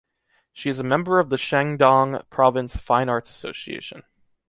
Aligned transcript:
She 0.51 0.71
is 0.71 0.79
a 0.79 0.83
member 0.83 1.19
of 1.19 1.29
the 1.29 1.35
Shandong 1.37 2.27
Province 2.31 2.75
Fine 2.75 3.07
Arts 3.07 3.29
Association. 3.29 4.01